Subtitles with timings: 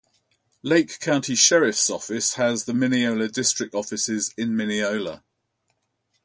[0.63, 5.21] Lake County Sheriff's Office has the Minneola District offices in Minneola.